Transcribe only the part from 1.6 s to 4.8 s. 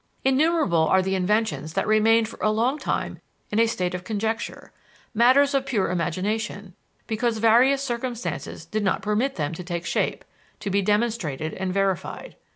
that remained for a long time in a state of conjecture,